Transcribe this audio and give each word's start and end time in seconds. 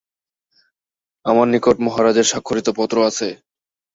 আমার 1.25 1.47
নিকট 1.53 1.77
মহারাজের 1.85 2.29
স্বাক্ষরিত 2.31 2.67
পত্র 2.77 2.97
আছে। 3.09 3.27